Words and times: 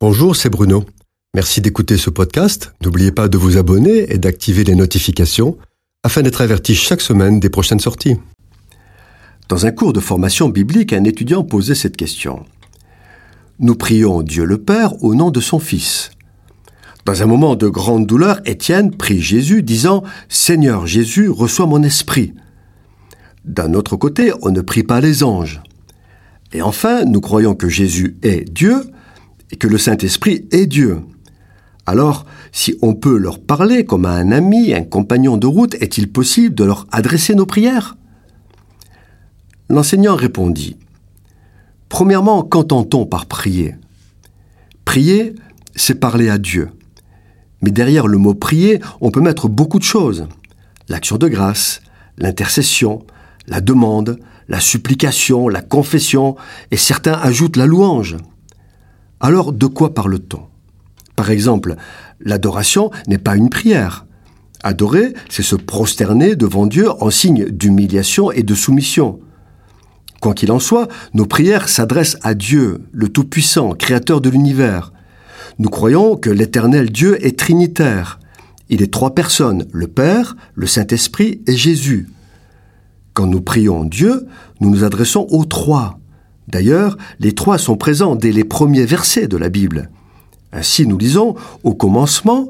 Bonjour, 0.00 0.36
c'est 0.36 0.48
Bruno. 0.48 0.84
Merci 1.34 1.60
d'écouter 1.60 1.96
ce 1.96 2.08
podcast. 2.08 2.72
N'oubliez 2.84 3.10
pas 3.10 3.26
de 3.26 3.36
vous 3.36 3.56
abonner 3.56 4.12
et 4.12 4.18
d'activer 4.18 4.62
les 4.62 4.76
notifications 4.76 5.58
afin 6.04 6.22
d'être 6.22 6.40
averti 6.40 6.76
chaque 6.76 7.00
semaine 7.00 7.40
des 7.40 7.50
prochaines 7.50 7.80
sorties. 7.80 8.14
Dans 9.48 9.66
un 9.66 9.72
cours 9.72 9.92
de 9.92 9.98
formation 9.98 10.50
biblique, 10.50 10.92
un 10.92 11.02
étudiant 11.02 11.42
posait 11.42 11.74
cette 11.74 11.96
question. 11.96 12.44
Nous 13.58 13.74
prions 13.74 14.22
Dieu 14.22 14.44
le 14.44 14.58
Père 14.58 15.02
au 15.02 15.16
nom 15.16 15.32
de 15.32 15.40
son 15.40 15.58
Fils. 15.58 16.12
Dans 17.04 17.20
un 17.20 17.26
moment 17.26 17.56
de 17.56 17.66
grande 17.66 18.06
douleur, 18.06 18.40
Étienne 18.44 18.96
prie 18.96 19.20
Jésus 19.20 19.64
disant 19.64 20.04
Seigneur 20.28 20.86
Jésus, 20.86 21.28
reçois 21.28 21.66
mon 21.66 21.82
esprit. 21.82 22.34
D'un 23.44 23.74
autre 23.74 23.96
côté, 23.96 24.30
on 24.42 24.52
ne 24.52 24.60
prie 24.60 24.84
pas 24.84 25.00
les 25.00 25.24
anges. 25.24 25.60
Et 26.52 26.62
enfin, 26.62 27.04
nous 27.04 27.20
croyons 27.20 27.56
que 27.56 27.68
Jésus 27.68 28.16
est 28.22 28.48
Dieu 28.48 28.92
et 29.50 29.56
que 29.56 29.68
le 29.68 29.78
Saint-Esprit 29.78 30.46
est 30.50 30.66
Dieu. 30.66 31.00
Alors, 31.86 32.26
si 32.52 32.76
on 32.82 32.94
peut 32.94 33.16
leur 33.16 33.40
parler 33.40 33.84
comme 33.84 34.04
à 34.04 34.12
un 34.12 34.30
ami, 34.30 34.74
un 34.74 34.82
compagnon 34.82 35.36
de 35.36 35.46
route, 35.46 35.74
est-il 35.76 36.12
possible 36.12 36.54
de 36.54 36.64
leur 36.64 36.86
adresser 36.92 37.34
nos 37.34 37.46
prières? 37.46 37.96
L'enseignant 39.70 40.16
répondit 40.16 40.76
Premièrement, 41.88 42.42
qu'entend-on 42.42 43.06
par 43.06 43.26
prier? 43.26 43.76
Prier, 44.84 45.34
c'est 45.74 45.94
parler 45.94 46.28
à 46.28 46.38
Dieu. 46.38 46.70
Mais 47.62 47.70
derrière 47.70 48.06
le 48.06 48.18
mot 48.18 48.34
prier, 48.34 48.80
on 49.00 49.10
peut 49.10 49.20
mettre 49.20 49.48
beaucoup 49.48 49.78
de 49.78 49.84
choses. 49.84 50.28
L'action 50.88 51.16
de 51.16 51.28
grâce, 51.28 51.80
l'intercession, 52.18 53.04
la 53.46 53.60
demande, 53.60 54.18
la 54.48 54.60
supplication, 54.60 55.48
la 55.48 55.62
confession, 55.62 56.36
et 56.70 56.76
certains 56.76 57.14
ajoutent 57.14 57.56
la 57.56 57.66
louange. 57.66 58.16
Alors 59.20 59.52
de 59.52 59.66
quoi 59.66 59.94
parle-t-on? 59.94 60.42
Par 61.16 61.30
exemple, 61.30 61.74
l'adoration 62.20 62.90
n'est 63.08 63.18
pas 63.18 63.36
une 63.36 63.50
prière. 63.50 64.06
Adorer, 64.62 65.14
c'est 65.28 65.42
se 65.42 65.56
prosterner 65.56 66.36
devant 66.36 66.66
Dieu 66.66 66.90
en 67.00 67.10
signe 67.10 67.46
d'humiliation 67.50 68.30
et 68.30 68.42
de 68.42 68.54
soumission. 68.54 69.20
Quoi 70.20 70.34
qu'il 70.34 70.50
en 70.50 70.58
soit, 70.58 70.88
nos 71.14 71.26
prières 71.26 71.68
s'adressent 71.68 72.18
à 72.22 72.34
Dieu, 72.34 72.82
le 72.92 73.08
Tout-Puissant, 73.08 73.74
Créateur 73.74 74.20
de 74.20 74.30
l'univers. 74.30 74.92
Nous 75.58 75.68
croyons 75.68 76.16
que 76.16 76.30
l'éternel 76.30 76.90
Dieu 76.90 77.24
est 77.24 77.38
trinitaire. 77.38 78.18
Il 78.68 78.82
est 78.82 78.92
trois 78.92 79.14
personnes, 79.14 79.66
le 79.72 79.86
Père, 79.86 80.36
le 80.54 80.66
Saint-Esprit 80.66 81.40
et 81.46 81.56
Jésus. 81.56 82.08
Quand 83.14 83.26
nous 83.26 83.40
prions 83.40 83.84
Dieu, 83.84 84.26
nous 84.60 84.70
nous 84.70 84.84
adressons 84.84 85.26
aux 85.30 85.44
trois. 85.44 85.97
D'ailleurs, 86.48 86.96
les 87.20 87.32
trois 87.32 87.58
sont 87.58 87.76
présents 87.76 88.16
dès 88.16 88.32
les 88.32 88.44
premiers 88.44 88.86
versets 88.86 89.28
de 89.28 89.36
la 89.36 89.50
Bible. 89.50 89.90
Ainsi 90.52 90.86
nous 90.86 90.98
lisons, 90.98 91.34
au 91.62 91.74
commencement, 91.74 92.48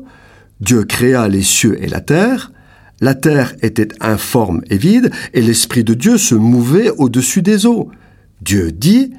Dieu 0.61 0.85
créa 0.85 1.29
les 1.29 1.43
cieux 1.43 1.83
et 1.83 1.89
la 1.89 2.01
terre, 2.01 2.53
la 3.01 3.15
terre 3.15 3.55
était 3.63 3.89
informe 4.01 4.63
et 4.71 4.77
vide, 4.77 5.11
et 5.35 5.41
l'Esprit 5.41 5.85
de 5.85 5.95
Dieu 5.95 6.19
se 6.19 6.35
mouvait 6.35 6.91
au-dessus 6.91 7.43
des 7.43 7.67
eaux. 7.67 7.91
Dieu 8.41 8.73
dit 8.73 9.13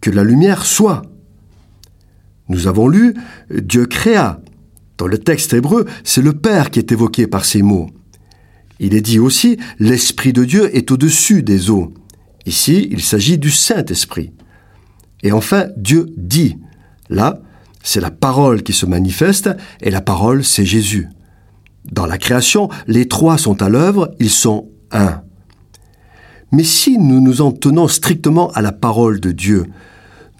que 0.00 0.10
la 0.10 0.24
lumière 0.24 0.64
soit. 0.64 1.02
Nous 2.48 2.66
avons 2.66 2.88
lu 2.88 3.14
Dieu 3.50 3.86
créa. 3.86 4.40
Dans 4.98 5.06
le 5.06 5.18
texte 5.18 5.54
hébreu, 5.54 5.86
c'est 6.04 6.22
le 6.22 6.32
Père 6.32 6.70
qui 6.70 6.78
est 6.78 6.92
évoqué 6.92 7.26
par 7.26 7.44
ces 7.44 7.62
mots. 7.62 7.90
Il 8.80 8.94
est 8.94 9.00
dit 9.00 9.18
aussi, 9.18 9.58
l'Esprit 9.78 10.32
de 10.32 10.44
Dieu 10.44 10.76
est 10.76 10.90
au-dessus 10.90 11.42
des 11.42 11.70
eaux. 11.70 11.92
Ici, 12.46 12.88
il 12.90 13.02
s'agit 13.02 13.38
du 13.38 13.50
Saint-Esprit. 13.50 14.32
Et 15.22 15.32
enfin, 15.32 15.66
Dieu 15.76 16.06
dit. 16.16 16.56
Là, 17.08 17.40
c'est 17.82 18.00
la 18.00 18.10
parole 18.10 18.62
qui 18.62 18.72
se 18.72 18.86
manifeste, 18.86 19.50
et 19.80 19.90
la 19.90 20.00
parole, 20.00 20.44
c'est 20.44 20.64
Jésus. 20.64 21.08
Dans 21.90 22.06
la 22.06 22.18
création, 22.18 22.68
les 22.86 23.08
trois 23.08 23.38
sont 23.38 23.62
à 23.62 23.68
l'œuvre, 23.68 24.14
ils 24.20 24.30
sont 24.30 24.68
un. 24.92 25.22
Mais 26.52 26.64
si 26.64 26.98
nous 26.98 27.20
nous 27.20 27.40
en 27.40 27.52
tenons 27.52 27.88
strictement 27.88 28.50
à 28.52 28.62
la 28.62 28.72
parole 28.72 29.20
de 29.20 29.32
Dieu, 29.32 29.66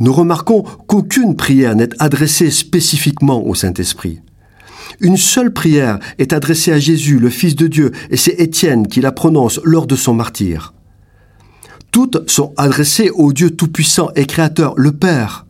nous 0.01 0.13
remarquons 0.13 0.63
qu'aucune 0.63 1.37
prière 1.37 1.77
n'est 1.77 1.91
adressée 1.99 2.51
spécifiquement 2.51 3.47
au 3.47 3.55
Saint-Esprit. 3.55 4.21
Une 5.01 5.17
seule 5.17 5.53
prière 5.53 5.99
est 6.19 6.33
adressée 6.33 6.73
à 6.73 6.79
Jésus, 6.79 7.19
le 7.19 7.31
Fils 7.31 7.55
de 7.55 7.67
Dieu, 7.67 7.93
et 8.11 8.17
c'est 8.17 8.41
Étienne 8.41 8.87
qui 8.87 9.01
la 9.01 9.13
prononce 9.13 9.61
lors 9.63 9.87
de 9.87 9.97
son 9.97 10.15
martyr. 10.15 10.75
Toutes 11.93 12.31
sont 12.31 12.53
adressées 12.57 13.11
au 13.11 13.33
Dieu 13.33 13.51
Tout-Puissant 13.51 14.11
et 14.15 14.27
Créateur, 14.27 14.75
le 14.77 14.93
Père. 14.93 15.47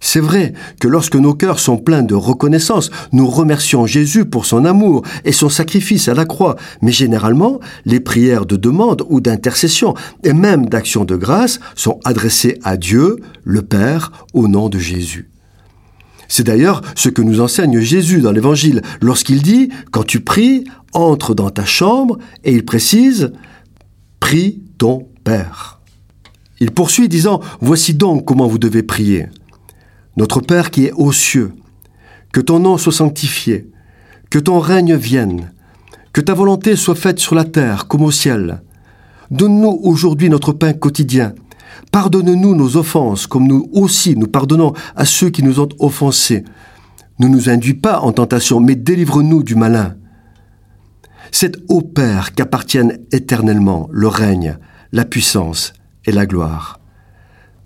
C'est 0.00 0.20
vrai 0.20 0.52
que 0.80 0.86
lorsque 0.88 1.16
nos 1.16 1.34
cœurs 1.34 1.58
sont 1.58 1.76
pleins 1.76 2.02
de 2.02 2.14
reconnaissance, 2.14 2.90
nous 3.12 3.26
remercions 3.26 3.86
Jésus 3.86 4.24
pour 4.24 4.46
son 4.46 4.64
amour 4.64 5.02
et 5.24 5.32
son 5.32 5.48
sacrifice 5.48 6.08
à 6.08 6.14
la 6.14 6.24
croix, 6.24 6.56
mais 6.82 6.92
généralement, 6.92 7.58
les 7.84 8.00
prières 8.00 8.46
de 8.46 8.56
demande 8.56 9.02
ou 9.08 9.20
d'intercession 9.20 9.94
et 10.22 10.32
même 10.32 10.66
d'action 10.66 11.04
de 11.04 11.16
grâce 11.16 11.58
sont 11.74 11.98
adressées 12.04 12.58
à 12.62 12.76
Dieu, 12.76 13.16
le 13.44 13.62
Père, 13.62 14.12
au 14.34 14.46
nom 14.46 14.68
de 14.68 14.78
Jésus. 14.78 15.30
C'est 16.28 16.44
d'ailleurs 16.44 16.82
ce 16.94 17.08
que 17.08 17.22
nous 17.22 17.40
enseigne 17.40 17.80
Jésus 17.80 18.20
dans 18.20 18.32
l'Évangile 18.32 18.82
lorsqu'il 19.00 19.42
dit, 19.42 19.70
quand 19.90 20.04
tu 20.04 20.20
pries, 20.20 20.64
entre 20.92 21.34
dans 21.34 21.50
ta 21.50 21.64
chambre, 21.64 22.18
et 22.44 22.52
il 22.52 22.64
précise, 22.64 23.32
prie 24.20 24.62
ton 24.76 25.08
Père. 25.24 25.77
Il 26.60 26.72
poursuit 26.72 27.08
disant, 27.08 27.40
voici 27.60 27.94
donc 27.94 28.24
comment 28.24 28.46
vous 28.46 28.58
devez 28.58 28.82
prier. 28.82 29.26
Notre 30.16 30.40
Père 30.40 30.70
qui 30.70 30.86
est 30.86 30.92
aux 30.92 31.12
cieux, 31.12 31.52
que 32.32 32.40
ton 32.40 32.58
nom 32.58 32.76
soit 32.78 32.92
sanctifié, 32.92 33.70
que 34.30 34.38
ton 34.38 34.58
règne 34.58 34.96
vienne, 34.96 35.52
que 36.12 36.20
ta 36.20 36.34
volonté 36.34 36.74
soit 36.74 36.96
faite 36.96 37.20
sur 37.20 37.34
la 37.34 37.44
terre 37.44 37.86
comme 37.86 38.02
au 38.02 38.10
ciel. 38.10 38.62
Donne-nous 39.30 39.80
aujourd'hui 39.82 40.28
notre 40.28 40.52
pain 40.52 40.72
quotidien 40.72 41.34
Pardonne-nous 41.92 42.54
nos 42.54 42.76
offenses, 42.76 43.26
comme 43.26 43.46
nous 43.46 43.68
aussi 43.72 44.16
nous 44.16 44.26
pardonnons 44.26 44.72
à 44.96 45.04
ceux 45.04 45.30
qui 45.30 45.42
nous 45.42 45.60
ont 45.60 45.68
offensés. 45.78 46.44
Ne 47.18 47.28
nous 47.28 47.48
induis 47.48 47.74
pas 47.74 48.00
en 48.00 48.12
tentation, 48.12 48.60
mais 48.60 48.74
délivre-nous 48.74 49.42
du 49.42 49.54
malin. 49.54 49.94
C'est 51.30 51.56
au 51.68 51.82
Père 51.82 52.34
qu'appartiennent 52.34 52.98
éternellement 53.12 53.88
le 53.92 54.08
règne, 54.08 54.58
la 54.92 55.04
puissance 55.04 55.72
et 56.08 56.12
la 56.12 56.24
gloire. 56.24 56.80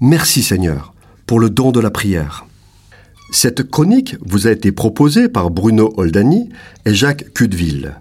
Merci 0.00 0.42
Seigneur 0.42 0.94
pour 1.26 1.38
le 1.38 1.48
don 1.48 1.70
de 1.70 1.78
la 1.78 1.92
prière. 1.92 2.44
Cette 3.30 3.70
chronique 3.70 4.16
vous 4.20 4.48
a 4.48 4.50
été 4.50 4.72
proposée 4.72 5.28
par 5.28 5.50
Bruno 5.50 5.94
Oldani 5.96 6.48
et 6.84 6.92
Jacques 6.92 7.32
Cudeville. 7.34 7.94